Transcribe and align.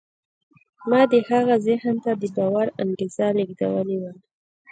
ما 0.89 1.01
د 1.11 1.13
هغه 1.29 1.55
ذهن 1.67 1.95
ته 2.03 2.11
د 2.21 2.23
باور 2.35 2.67
انګېزه 2.83 3.27
لېږدولې 3.37 3.97
وه. 4.01 4.11